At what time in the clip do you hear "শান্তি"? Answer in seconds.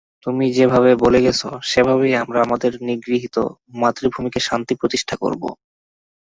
4.47-4.73